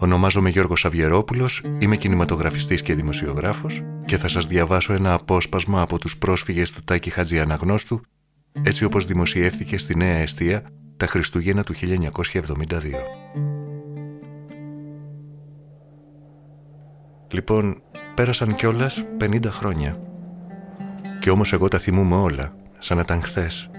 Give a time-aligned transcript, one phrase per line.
[0.00, 6.18] Ονομάζομαι Γιώργος Σαβιερόπουλος, είμαι κινηματογραφιστής και δημοσιογράφος και θα σας διαβάσω ένα απόσπασμα από τους
[6.18, 8.00] πρόσφυγες του Τάκη Χατζιαναγνώστου
[8.62, 10.62] έτσι όπως δημοσιεύθηκε στη Νέα Εστία
[10.96, 11.82] τα Χριστούγεννα του 1972.
[17.28, 17.82] Λοιπόν,
[18.14, 20.00] πέρασαν κιόλας 50 χρόνια.
[21.20, 23.70] Κι όμως εγώ τα θυμούμαι όλα, σαν να ήταν χθες.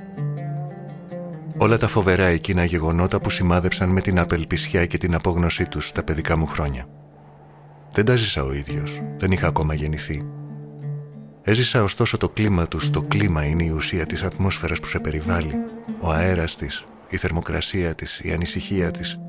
[1.58, 6.04] Όλα τα φοβερά εκείνα γεγονότα που σημάδεψαν με την απελπισιά και την απόγνωσή τους τα
[6.04, 6.86] παιδικά μου χρόνια.
[7.92, 10.26] Δεν τα ζήσα ο ίδιος, δεν είχα ακόμα γεννηθεί.
[11.42, 15.54] Έζησα ωστόσο το κλίμα τους, το κλίμα είναι η ουσία της ατμόσφαιρας που σε περιβάλλει,
[16.00, 19.20] ο αέρας της, η θερμοκρασία της, η ανησυχία της,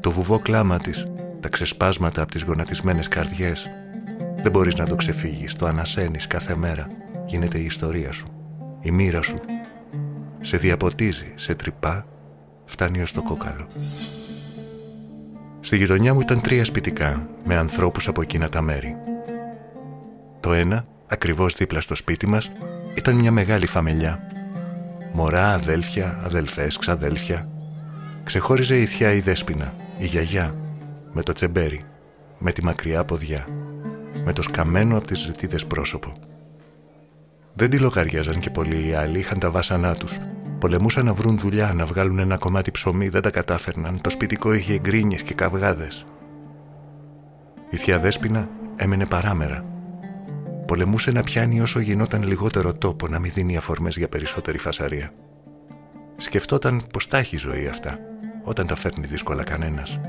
[0.00, 1.06] το βουβό κλάμα της,
[1.40, 3.70] τα ξεσπάσματα από τις γονατισμένες καρδιές.
[4.42, 6.86] Δεν μπορείς να το ξεφύγεις, το ανασένεις κάθε μέρα.
[7.26, 8.26] Γίνεται η ιστορία σου,
[8.80, 9.40] η μοίρα σου,
[10.40, 12.06] σε διαποτίζει, σε τρυπά,
[12.64, 13.66] φτάνει ως το κόκαλο.
[15.60, 18.96] Στη γειτονιά μου ήταν τρία σπιτικά, με ανθρώπους από εκείνα τα μέρη.
[20.40, 22.50] Το ένα, ακριβώς δίπλα στο σπίτι μας,
[22.94, 24.20] ήταν μια μεγάλη φαμελιά.
[25.12, 27.48] Μωρά, αδέλφια, αδελφές, ξαδέλφια.
[28.24, 30.54] Ξεχώριζε η θιά η δέσποινα, η γιαγιά,
[31.12, 31.80] με το τσεμπέρι,
[32.38, 33.46] με τη μακριά ποδιά,
[34.24, 36.29] με το σκαμμένο από τις ζητίδες πρόσωπο.
[37.54, 40.16] Δεν τη λογαριάζαν και πολλοί οι άλλοι, είχαν τα βάσανά τους.
[40.58, 44.00] Πολεμούσαν να βρουν δουλειά, να βγάλουν ένα κομμάτι ψωμί, δεν τα κατάφερναν.
[44.00, 46.06] Το σπιτικό είχε γκρίνιε και καυγάδες.
[47.70, 49.64] Η θεία Δέσποινα έμενε παράμερα.
[50.66, 55.12] Πολεμούσε να πιάνει όσο γινόταν λιγότερο τόπο, να μην δίνει αφορμές για περισσότερη φασαρία.
[56.16, 57.98] Σκεφτόταν πως τα έχει η ζωή αυτά,
[58.44, 60.00] όταν τα φέρνει δύσκολα κανένας.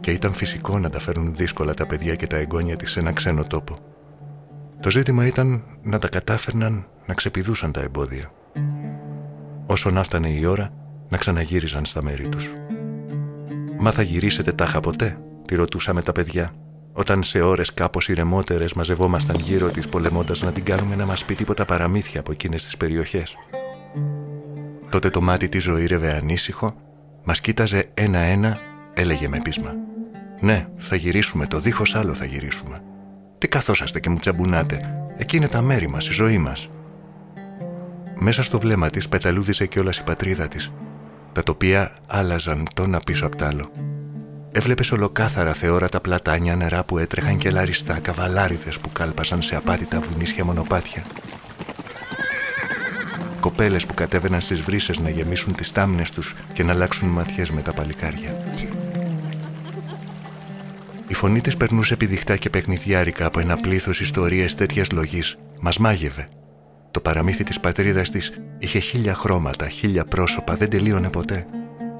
[0.00, 3.12] Και ήταν φυσικό να τα φέρνουν δύσκολα τα παιδιά και τα εγγόνια της σε ένα
[3.12, 3.76] ξένο τόπο.
[4.84, 8.32] Το ζήτημα ήταν να τα κατάφερναν να ξεπηδούσαν τα εμπόδια.
[9.66, 10.72] Όσο να φτανε η ώρα,
[11.08, 12.52] να ξαναγύριζαν στα μέρη τους.
[13.78, 16.52] «Μα θα γυρίσετε τάχα ποτέ» τη ρωτούσαμε τα παιδιά
[16.92, 21.34] όταν σε ώρες κάπως ηρεμότερες μαζευόμασταν γύρω της πολεμώντας να την κάνουμε να μας πει
[21.34, 23.36] τίποτα παραμύθια από εκείνες τις περιοχές.
[24.88, 26.74] Τότε το μάτι της ζωήρευε ανήσυχο,
[27.24, 28.58] μας κοίταζε ένα-ένα,
[28.94, 29.74] έλεγε με πείσμα.
[30.40, 32.82] «Ναι, θα γυρίσουμε, το δίχως άλλο θα γυρίσουμε».
[33.44, 34.80] Τι καθόσαστε και μου τσαμπουνάτε.
[35.16, 36.70] Εκεί είναι τα μέρη μας, η ζωή μας.
[38.14, 40.72] Μέσα στο βλέμμα της πεταλούδιζε κιόλας η πατρίδα της,
[41.32, 43.70] τα τοπία άλλαζαν τόνα πίσω απ' τ' άλλο.
[44.52, 50.44] Έβλεπες ολοκάθαρα θεόρατα πλατάνια νερά που έτρεχαν και λαριστά καβαλάριδες που κάλπασαν σε απάτητα βουνίσια
[50.44, 51.02] μονοπάτια.
[53.40, 57.62] Κοπέλες που κατέβαιναν στις βρύσες να γεμίσουν τις τάμνες τους και να αλλάξουν ματιές με
[57.62, 58.44] τα παλικάρια.
[61.24, 65.38] Η φωνή τη περνούσε επιδειχτά και παιχνιδιάρικα από ένα πλήθος ιστορίε τέτοιας λογής.
[65.60, 66.28] Μας μάγευε.
[66.90, 71.46] Το παραμύθι της πατρίδας της είχε χίλια χρώματα, χίλια πρόσωπα, δεν τελείωνε ποτέ.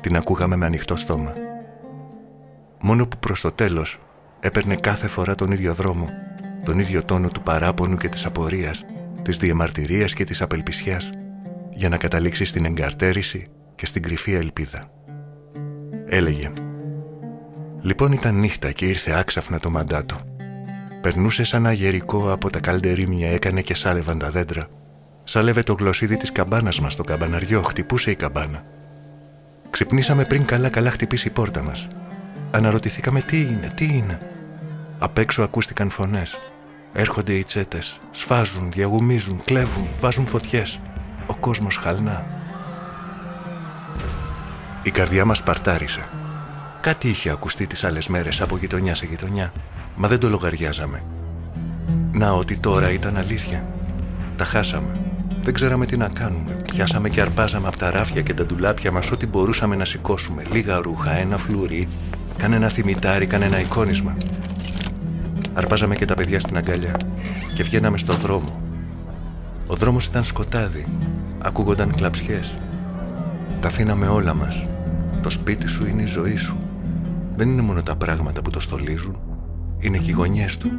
[0.01, 1.33] Την ακούγαμε με ανοιχτό στόμα.
[2.81, 4.01] Μόνο που προς το τέλος
[4.41, 6.09] έπαιρνε κάθε φορά τον ίδιο δρόμο,
[6.65, 8.85] τον ίδιο τόνο του παράπονου και της απορίας,
[9.23, 11.11] της διαμαρτυρίας και της απελπισιάς,
[11.71, 14.85] για να καταλήξει στην εγκαρτέρηση και στην κρυφή ελπίδα.
[16.07, 16.51] Έλεγε
[17.85, 20.17] Λοιπόν ήταν νύχτα και ήρθε άξαφνα το μαντάτο.
[21.01, 24.67] Περνούσε σαν αγερικό από τα καλντερίμια, έκανε και σάλευαν τα δέντρα.
[25.25, 28.65] Σάλευε το γλωσσίδι της καμπάνας μας στο καμπαναριό, χτυπούσε η καμπάνα.
[29.71, 31.89] Ξυπνήσαμε πριν καλά-καλά χτυπήσει η πόρτα μας.
[32.51, 34.19] Αναρωτηθήκαμε τι είναι, τι είναι.
[34.99, 36.37] Απ' έξω ακούστηκαν φωνές.
[36.93, 40.81] Έρχονται οι τσέτες, σφάζουν, διαγουμίζουν, κλέβουν, βάζουν φωτιές.
[41.27, 42.27] Ο κόσμος χαλνά.
[44.83, 46.05] Η καρδιά μας παρτάρισε.
[46.85, 49.53] Κάτι είχε ακουστεί τις άλλες μέρες από γειτονιά σε γειτονιά,
[49.97, 51.05] μα δεν το λογαριάζαμε.
[52.13, 53.67] Να ότι τώρα ήταν αλήθεια.
[54.37, 54.93] Τα χάσαμε.
[55.43, 56.57] Δεν ξέραμε τι να κάνουμε.
[56.73, 60.43] Πιάσαμε και αρπάζαμε από τα ράφια και τα ντουλάπια μας ό,τι μπορούσαμε να σηκώσουμε.
[60.53, 61.89] Λίγα ρούχα, ένα φλουρί,
[62.37, 64.17] κανένα θυμητάρι, κανένα εικόνισμα.
[65.55, 66.97] Αρπάζαμε και τα παιδιά στην αγκαλιά
[67.55, 68.61] και βγαίναμε στο δρόμο.
[69.67, 70.87] Ο δρόμος ήταν σκοτάδι.
[71.39, 72.55] Ακούγονταν κλαψιές.
[73.61, 74.67] Τα αφήναμε όλα μας.
[75.23, 76.59] Το σπίτι σου είναι η ζωή σου
[77.37, 79.17] δεν είναι μόνο τα πράγματα που το στολίζουν,
[79.79, 80.71] είναι και οι γωνιές του.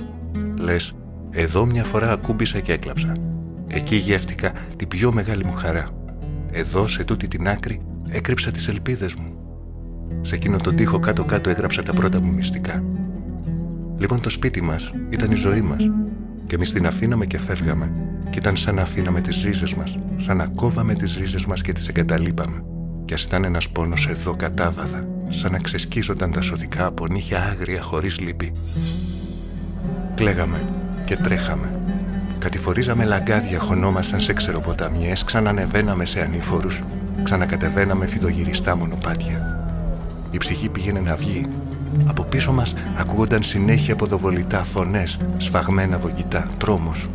[0.60, 0.96] Λες,
[1.32, 3.12] εδώ μια φορά ακούμπησα και έκλαψα.
[3.68, 5.86] Εκεί γεύτηκα την πιο μεγάλη μου χαρά.
[6.52, 9.34] Εδώ, σε τούτη την άκρη, έκρυψα τις ελπίδες μου.
[10.22, 12.84] Σε εκείνο τον τοίχο κάτω-κάτω έγραψα τα πρώτα μου μυστικά.
[13.98, 15.90] Λοιπόν, το σπίτι μας ήταν η ζωή μας.
[16.46, 17.92] Και εμείς την αφήναμε και φεύγαμε.
[18.30, 19.98] Και ήταν σαν να αφήναμε τις ρίζες μας.
[20.18, 22.64] Σαν να κόβαμε τις ρίζες μας και τις εγκαταλείπαμε.
[23.06, 27.82] Κι ας ήταν ένας πόνος εδώ κατάβαδα σαν να ξεσκίζονταν τα σωδικά από νύχια άγρια
[27.82, 28.52] χωρίς λύπη.
[30.16, 30.70] Κλαίγαμε
[31.06, 31.80] και τρέχαμε.
[32.40, 36.84] Κατηφορίζαμε λαγκάδια, χωνόμασταν σε ξεροποταμιές, ξανανεβαίναμε σε ανήφορους,
[37.24, 39.60] ξανακατεβαίναμε φιδογυριστά μονοπάτια.
[40.32, 41.48] Η ψυχή πήγαινε να βγει,
[42.06, 47.10] Από πίσω μας ακούγονταν συνέχεια αποδοβολητά φωνές, σφαγμένα βογγητά, τρόμος.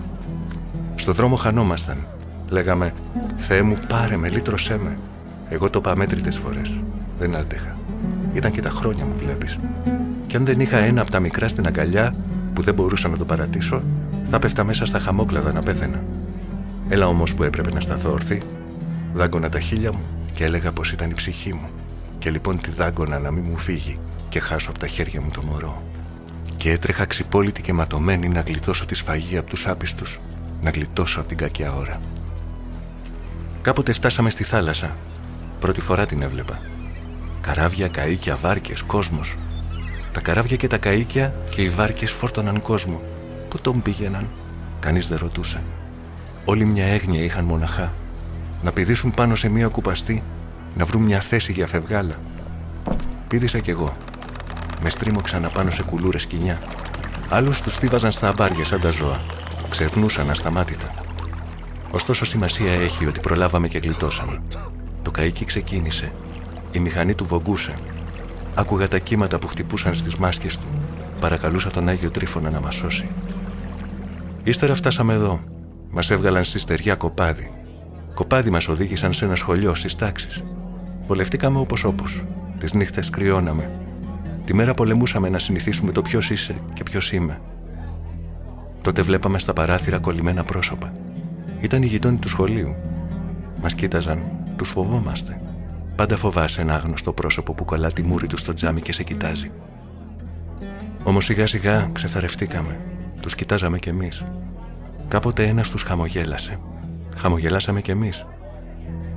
[0.95, 1.97] Στο δρόμο χανόμασταν.
[2.49, 2.93] Λέγαμε
[3.37, 4.97] «Θεέ μου πάρε με, λύτρωσέ με».
[5.49, 6.81] Εγώ το είπα μέτρητες φορές.
[7.19, 7.77] Δεν άντεχα.
[8.35, 9.59] Ήταν και τα χρόνια μου βλέπεις.
[10.27, 12.15] Και αν δεν είχα ένα από τα μικρά στην αγκαλιά
[12.53, 13.83] που δεν μπορούσα να το παρατήσω,
[14.25, 16.03] θα πέφτα μέσα στα χαμόκλαδα να πέθαινα.
[16.89, 18.43] Έλα όμως που έπρεπε να σταθώ όρθι,
[19.15, 20.01] δάγκωνα τα χείλια μου
[20.33, 21.69] και έλεγα πως ήταν η ψυχή μου.
[22.19, 23.99] Και λοιπόν τη δάγκωνα να μην μου φύγει
[24.29, 25.83] και χάσω από τα χέρια μου το μωρό.
[26.57, 30.21] Και έτρεχα ξυπόλυτη και ματωμένη να γλιτώσω τη σφαγή από τους άπιστους,
[30.63, 32.01] να γλιτώσω από την κακιά ώρα.
[33.63, 34.97] Κάποτε φτάσαμε στη θάλασσα.
[35.61, 36.59] Πρώτη φορά την έβλεπα.
[37.55, 39.37] Καράβια, καΐκια, βάρκες, κόσμος.
[40.13, 43.01] Τα καράβια και τα καΐκια και οι βάρκες φόρτωναν κόσμο.
[43.49, 44.29] Πού τον πήγαιναν,
[44.81, 45.63] κανείς δεν ρωτούσε.
[46.45, 47.93] Όλοι μια έγνοια είχαν μοναχά.
[48.63, 50.23] Να πηδήσουν πάνω σε μια κουπαστή,
[50.77, 52.15] να βρουν μια θέση για φευγάλα.
[53.29, 53.97] Πήδησα κι εγώ.
[54.83, 56.59] Με στρίμωξαν πάνω σε κουλούρες σκηνιά.
[57.29, 59.21] Άλλους τους θύβαζαν στα αμπάρια σαν τα ζώα.
[59.69, 60.95] Ξερνούσαν ασταμάτητα.
[61.91, 64.43] Ωστόσο σημασία έχει ότι προλάβαμε και γλιτώσαμε.
[65.03, 66.13] Το καίκι ξεκίνησε.
[66.73, 67.75] Η μηχανή του βογκούσε.
[68.55, 70.67] Άκουγα τα κύματα που χτυπούσαν στις μάσκες του.
[71.21, 73.09] Παρακαλούσα τον Άγιο Τρίφωνα να μας σώσει.
[74.45, 75.41] Ύστερα φτάσαμε εδώ.
[75.91, 77.51] Μας έβγαλαν στη στεριά κοπάδι.
[78.15, 80.45] Κοπάδι μας οδήγησαν σε ένα σχολείο στις τάξεις.
[81.07, 82.25] Βολευτήκαμε όπως όπως.
[82.59, 83.71] Τις νύχτες κρυώναμε.
[84.45, 87.41] Τη μέρα πολεμούσαμε να συνηθίσουμε το ποιος είσαι και ποιος είμαι.
[88.81, 90.93] Τότε βλέπαμε στα παράθυρα κολλημένα πρόσωπα.
[91.61, 92.75] Ήταν οι γειτόνι του σχολείου.
[93.63, 94.23] Μας κοίταζαν,
[94.57, 95.41] τους φοβόμαστε.
[96.01, 99.51] Πάντα φοβάσαι ένα άγνωστο πρόσωπο που κολλά τη μούρη του στο τζάμι και σε κοιτάζει.
[101.03, 102.81] Όμως σιγά σιγά ξεθαρευτήκαμε.
[103.21, 104.25] Τους κοιτάζαμε κι εμείς.
[105.09, 106.59] Κάποτε ένας τους χαμογέλασε.
[107.17, 108.27] Χαμογελάσαμε κι εμείς.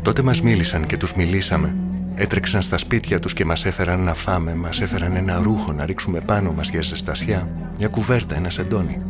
[0.02, 1.76] Τότε μας μίλησαν και τους μιλήσαμε.
[2.16, 6.20] Έτρεξαν στα σπίτια τους και μας έφεραν να φάμε, μας έφεραν ένα ρούχο να ρίξουμε
[6.20, 9.02] πάνω μας για ζεστασιά, μια κουβέρτα, ένα σεντόνι.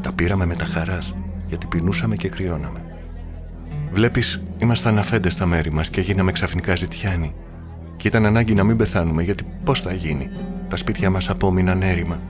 [0.00, 1.14] Τα πήραμε με τα χαράς,
[1.46, 2.91] γιατί πεινούσαμε και κρυώναμε.
[3.92, 7.34] Βλέπεις, ήμασταν αφέντε στα μέρη μας και γίναμε ξαφνικά ζητιάνοι.
[7.96, 10.30] Και ήταν ανάγκη να μην πεθάνουμε, γιατί πώς θα γίνει.
[10.68, 12.20] Τα σπίτια μας απόμειναν έρημα.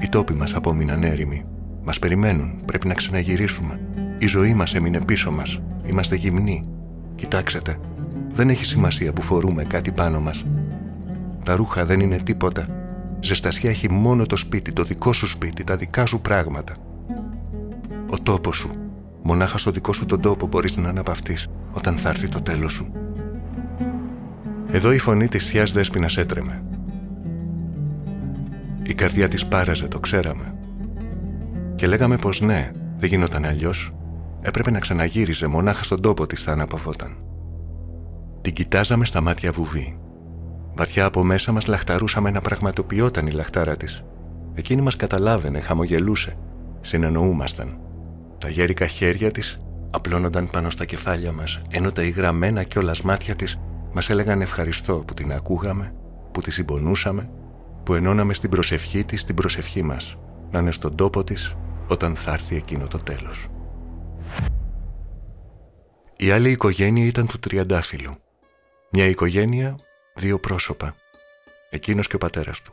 [0.00, 1.44] Οι τόποι μας απόμειναν έρημοι.
[1.84, 3.80] Μας περιμένουν, πρέπει να ξαναγυρίσουμε.
[4.18, 5.60] Η ζωή μας έμεινε πίσω μας.
[5.86, 6.62] Είμαστε γυμνοί.
[7.14, 7.76] Κοιτάξτε,
[8.30, 10.46] δεν έχει σημασία που φορούμε κάτι πάνω μας.
[11.44, 12.66] Τα ρούχα δεν είναι τίποτα.
[13.20, 16.74] Ζεστασιά έχει μόνο το σπίτι, το δικό σου σπίτι, τα δικά σου πράγματα.
[18.10, 18.70] Ο τόπος σου,
[19.22, 22.92] Μονάχα στο δικό σου τον τόπο μπορείς να αναπαυτείς όταν θα έρθει το τέλος σου.
[24.70, 26.62] Εδώ η φωνή της θείας Δέσποινας έτρεμε.
[28.82, 30.54] Η καρδιά της πάραζε, το ξέραμε.
[31.74, 33.94] Και λέγαμε πως ναι, δεν γινόταν αλλιώς.
[34.40, 37.16] Έπρεπε να ξαναγύριζε, μονάχα στον τόπο της θα αναπαυόταν.
[38.40, 39.98] Την κοιτάζαμε στα μάτια βουβή.
[40.74, 44.04] Βαθιά από μέσα μας λαχταρούσαμε να πραγματοποιόταν η λαχτάρα της.
[44.54, 46.36] Εκείνη μας καταλάβαινε, χαμογελούσε.
[46.80, 47.78] Συνεννοούμασταν.
[48.42, 49.60] Τα γέρικα χέρια της
[49.90, 53.58] απλώνονταν πάνω στα κεφάλια μας, ενώ τα υγραμμένα κιόλας μάτια της
[53.92, 55.94] μας έλεγαν ευχαριστώ που την ακούγαμε,
[56.32, 57.30] που τη συμπονούσαμε,
[57.82, 60.16] που ενώναμε στην προσευχή της την προσευχή μας,
[60.50, 61.54] να είναι στον τόπο της
[61.88, 63.46] όταν θα έρθει εκείνο το τέλος.
[66.16, 68.14] Η άλλη οικογένεια ήταν του Τριαντάφυλλου.
[68.90, 69.76] Μια οικογένεια,
[70.14, 70.94] δύο πρόσωπα.
[71.70, 72.72] Εκείνος και ο πατέρας του.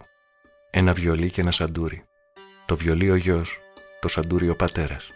[0.71, 2.04] Ένα βιολί και ένα σαντούρι.
[2.66, 3.57] Το βιολί ο γιος,
[3.99, 5.11] το σαντούρι ο πατέρας.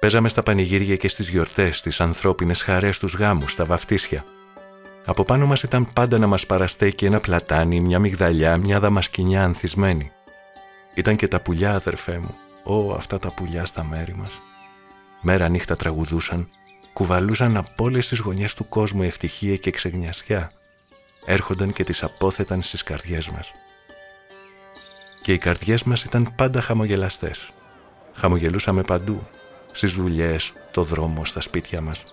[0.00, 4.24] Παίζαμε στα πανηγύρια και στις γιορτές, στις ανθρώπινες χαρές, στους γάμους, στα βαφτίσια.
[5.04, 10.10] Από πάνω μας ήταν πάντα να μας παραστέκει ένα πλατάνι, μια μυγδαλιά, μια δαμασκηνιά ανθισμένη.
[10.94, 12.34] Ήταν και τα πουλιά, αδερφέ μου.
[12.62, 14.40] Ω, αυτά τα πουλιά στα μέρη μας.
[15.20, 16.48] Μέρα νύχτα τραγουδούσαν,
[16.92, 20.52] κουβαλούσαν από όλες τις γωνιές του κόσμου ευτυχία και ξεγνιασιά.
[21.24, 23.52] Έρχονταν και τις απόθεταν στις καρδιές μας.
[25.22, 27.50] Και οι καρδιές μας ήταν πάντα χαμογελαστές.
[28.14, 29.26] Χαμογελούσαμε παντού,
[29.72, 32.04] στις δουλειές, το δρόμο, στα σπίτια μας.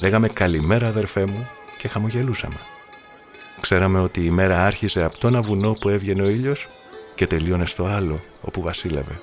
[0.00, 1.48] Λέγαμε καλημέρα αδερφέ μου
[1.78, 2.56] και χαμογελούσαμε.
[3.60, 6.68] Ξέραμε ότι η μέρα άρχισε από το ένα βουνό που έβγαινε ο ήλιος
[7.14, 9.20] και τελείωνε στο άλλο όπου βασίλευε.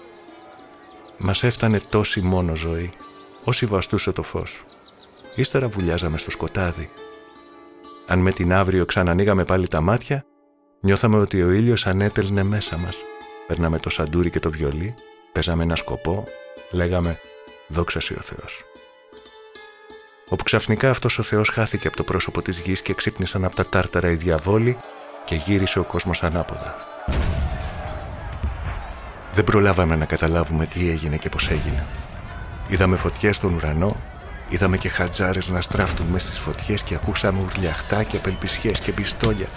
[1.18, 2.92] Μας έφτανε τόση μόνο ζωή,
[3.44, 4.66] όσοι βαστούσε το φως.
[5.36, 6.90] Ύστερα βουλιάζαμε στο σκοτάδι.
[8.08, 10.26] Αν με την αύριο ξανανοίγαμε πάλι τα μάτια,
[10.82, 12.98] νιώθαμε ότι ο ήλιος ανέτελνε μέσα μας.
[13.48, 14.96] Παίρναμε το σαντούρι και το βιολί,
[15.32, 16.24] παίζαμε ένα σκοπό,
[16.72, 17.20] λέγαμε
[17.68, 18.66] Δόξα ο Θεός.
[20.30, 23.66] Όπου ξαφνικά αυτός ο Θεός χάθηκε από το πρόσωπο της γης και ξύπνησαν από τα
[23.66, 24.78] τάρταρα οι διαβόλοι
[25.26, 26.76] και γύρισε ο κόσμος ανάποδα.
[29.32, 31.86] Δεν προλάβαμε να καταλάβουμε τι έγινε και πώς έγινε.
[32.68, 33.96] Είδαμε φωτιές στον ουρανό,
[34.50, 39.48] είδαμε και χατζάρες να στράφτουν μες στις φωτιές και ακούσαμε ουρλιαχτά και απελπισιές και πιστόλια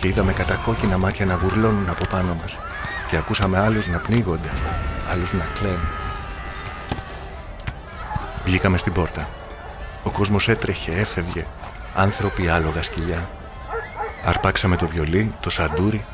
[0.00, 2.58] και είδαμε κατακόκκινα μάτια να γουρλώνουν από πάνω μας
[3.08, 4.50] και ακούσαμε άλλους να πνίγονται,
[5.10, 6.09] άλλους να κλαίνουν.
[8.44, 9.28] Βγήκαμε στην πόρτα.
[10.02, 11.46] Ο κόσμος έτρεχε, έφευγε,
[11.94, 13.28] άνθρωποι άλογα σκυλιά.
[14.24, 16.04] Αρπάξαμε το βιολί, το σαντούρι,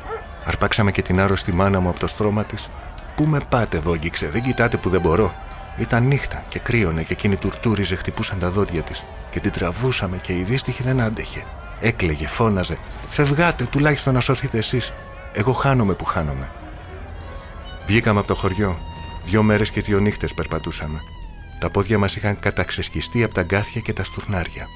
[0.45, 2.69] αρπάξαμε και την άρρωστη μάνα μου από το στρώμα της.
[3.15, 5.33] Πού με πάτε, βόγγιξε, δεν κοιτάτε που δεν μπορώ.
[5.77, 10.33] Ήταν νύχτα και κρύωνε και εκείνη τουρτούριζε, χτυπούσαν τα δόντια της και την τραβούσαμε και
[10.33, 11.43] η δύστιχη δεν άντεχε.
[11.81, 12.77] Έκλεγε, φώναζε.
[13.09, 14.93] Φευγάτε, τουλάχιστον να σωθείτε εσείς.
[15.33, 16.49] Εγώ χάνομαι που χάνομαι.
[17.85, 18.79] Βγήκαμε από το χωριό.
[19.23, 21.01] Δυο μέρες και δύο νύχτες περπατούσαμε.
[21.59, 24.67] Τα πόδια μας είχαν καταξεσκιστεί από τα γκάθια και τα στουρνάρια.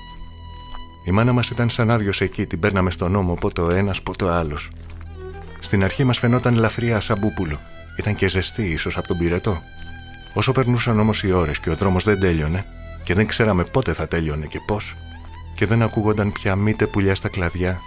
[1.06, 4.26] Η μάνα μας ήταν σαν άδειος εκεί, την παίρναμε στον νόμο, πότε ο ένας, πότε
[4.26, 4.70] ο άλλος.
[5.60, 7.60] Στην αρχή μας φαινόταν ελαφριά σαν μπούπουλο.
[7.98, 9.62] Ήταν και ζεστή, ίσως από τον πυρετό.
[10.34, 12.66] Όσο περνούσαν όμως οι ώρες και ο δρόμος δεν τέλειωνε,
[13.04, 14.96] και δεν ξέραμε πότε θα τέλειωνε και πώς,
[15.56, 17.80] και δεν ακούγονταν πια μήτε πουλιά στα κλαδιά,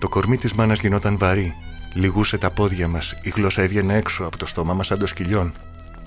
[0.00, 1.54] το κορμί της μάνας γινόταν βαρύ,
[1.94, 5.52] λυγούσε τα πόδια μας, η γλώσσα έβγαινε έξω από το στόμα μας σαν το σκυλιόν.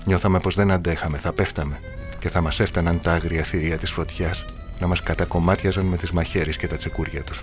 [0.04, 1.80] Νιώθαμε πως δεν αντέχαμε, θα πέφταμε,
[2.22, 4.44] και θα μας έφταναν τα άγρια θηρία της φωτιάς
[4.78, 7.42] να μας κατακομμάτιαζαν με τις μαχαίρε και τα τσεκούρια τους.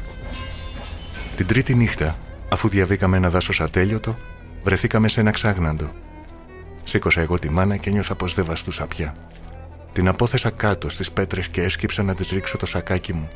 [1.35, 2.17] Την τρίτη νύχτα,
[2.49, 4.17] αφού διαβήκαμε ένα δάσος ατέλειωτο,
[4.63, 5.91] βρεθήκαμε σε ένα ξάγναντο
[6.83, 9.15] Σήκωσα εγώ τη μάνα και νιώθα πως δεν βαστούσα πια.
[9.93, 13.29] Την απόθεσα κάτω στις πέτρες και έσκυψα να της ρίξω το σακάκι μου.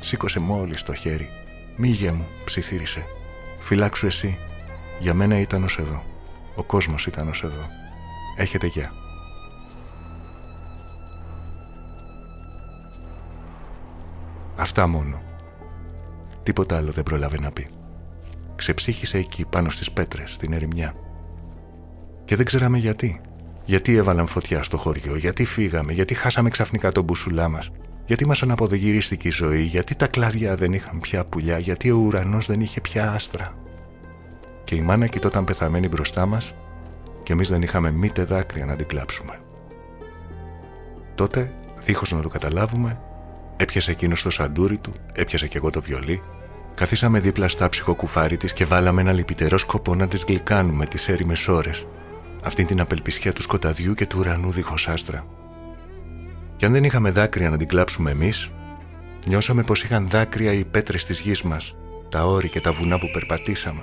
[0.00, 1.28] Σήκωσε μόλις το χέρι.
[1.76, 3.04] Μίγε μου, ψιθύρισε.
[3.58, 4.38] Φυλάξου εσύ.
[4.98, 6.04] Για μένα ήταν ως εδώ.
[6.54, 7.68] Ο κόσμος ήταν ως εδώ.
[8.36, 9.07] Έχετε γεια.
[14.58, 15.22] Αυτά μόνο.
[16.42, 17.66] Τίποτα άλλο δεν πρόλαβε να πει.
[18.56, 20.94] Ξεψύχησε εκεί πάνω στις πέτρες, στην ερημιά.
[22.24, 23.20] Και δεν ξέραμε γιατί.
[23.64, 27.70] Γιατί έβαλαν φωτιά στο χωριό, γιατί φύγαμε, γιατί χάσαμε ξαφνικά τον μπουσουλά μας,
[28.04, 32.46] γιατί μας αναποδογυρίστηκε η ζωή, γιατί τα κλάδια δεν είχαν πια πουλιά, γιατί ο ουρανός
[32.46, 33.54] δεν είχε πια άστρα.
[34.64, 36.54] Και η μάνα κοιτόταν πεθαμένη μπροστά μας
[37.22, 39.40] και εμείς δεν είχαμε μήτε δάκρυα να την κλάψουμε.
[41.14, 41.52] Τότε,
[41.84, 43.00] δίχως να το καταλάβουμε,
[43.58, 46.22] έπιασε εκείνος το σαντούρι του, έπιασε κι εγώ το βιολί,
[46.74, 51.48] καθίσαμε δίπλα στα ψυχοκουφάρι της και βάλαμε ένα λυπητερό σκοπό να τις γλυκάνουμε τις έρημες
[51.48, 51.86] ώρες
[52.44, 55.26] αυτή την απελπισιά του σκοταδιού και του ουρανού δίχως άστρα.
[56.56, 58.50] Και αν δεν είχαμε δάκρυα να την κλάψουμε εμείς,
[59.26, 61.76] νιώσαμε πως είχαν δάκρυα οι πέτρες της γης μας,
[62.08, 63.82] τα όρη και τα βουνά που περπατήσαμε,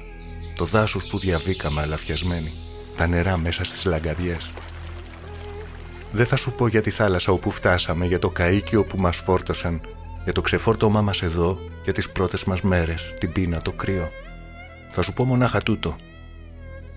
[0.55, 2.51] το δάσος που διαβήκαμε αλαφιασμένοι,
[2.95, 4.51] τα νερά μέσα στις λαγκαδιές.
[6.15, 9.81] Δεν θα σου πω για τη θάλασσα όπου φτάσαμε, για το καΐκιο που μας φόρτωσαν,
[10.23, 14.09] για το ξεφόρτωμά μας εδώ, για τις πρώτες μας μέρες, την πείνα, το κρύο.
[14.89, 15.95] Θα σου πω μονάχα τούτο,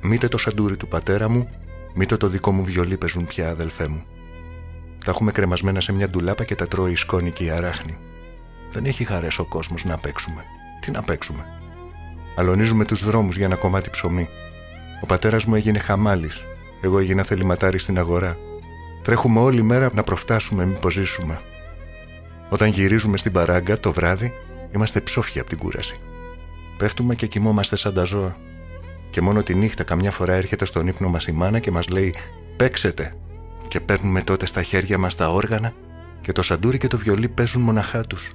[0.00, 1.48] Μήτε το σαντούρι του πατέρα μου,
[1.94, 4.02] μήτε το δικό μου βιολί παίζουν πια, αδελφέ μου.
[5.04, 7.98] Τα έχουμε κρεμασμένα σε μια ντουλάπα και τα τρώει η σκόνη και η αράχνη.
[8.70, 10.44] Δεν έχει χαρές ο κόσμος να παίξουμε.
[10.80, 11.44] Τι να παίξουμε;
[12.37, 14.28] Αλωνίζουμε τους δρόμους για ένα κομμάτι ψωμί.
[15.02, 16.44] Ο πατέρας μου έγινε χαμάλης.
[16.80, 18.37] Εγώ έγινα θεληματάρη στην αγορά.
[19.08, 21.40] Τρέχουμε όλη μέρα να προφτάσουμε, μήπως ζήσουμε.
[22.48, 24.32] Όταν γυρίζουμε στην παράγκα το βράδυ,
[24.74, 25.96] είμαστε ψόφια από την κούραση.
[26.76, 28.36] Πέφτουμε και κοιμόμαστε σαν τα ζώα
[29.10, 32.14] και μόνο τη νύχτα καμιά φορά έρχεται στον ύπνο μας η μάνα και μας λέει
[32.56, 33.14] «Παίξετε»
[33.68, 35.72] και παίρνουμε τότε στα χέρια μας τα όργανα
[36.20, 38.34] και το σαντούρι και το βιολί παίζουν μοναχά τους.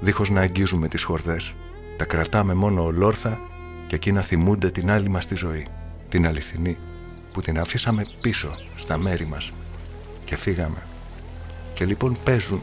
[0.00, 1.54] Δίχως να αγγίζουμε τις χορδές,
[1.96, 3.40] τα κρατάμε μόνο ολόρθα
[3.86, 5.66] και εκείνα θυμούνται την άλλη μας τη ζωή,
[6.08, 6.76] την αληθινή,
[7.32, 9.52] που την αφήσαμε πίσω στα μέρη μας
[10.26, 10.82] και φύγαμε.
[11.74, 12.62] Και λοιπόν παίζουν,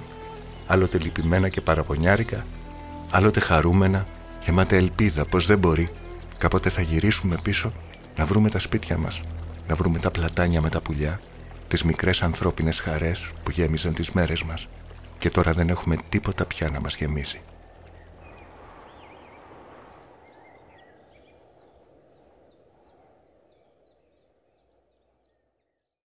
[0.67, 2.45] άλλοτε λυπημένα και παραπονιάρικα,
[3.09, 4.07] άλλοτε χαρούμενα,
[4.45, 5.89] γεμάτα ελπίδα πως δεν μπορεί
[6.43, 7.73] Κάποτε θα γυρίσουμε πίσω
[8.15, 9.21] να βρούμε τα σπίτια μας,
[9.67, 11.21] να βρούμε τα πλατάνια με τα πουλιά,
[11.67, 14.67] τις μικρές ανθρώπινες χαρές που γέμιζαν τις μέρες μας
[15.17, 17.41] και τώρα δεν έχουμε τίποτα πια να μας γεμίσει.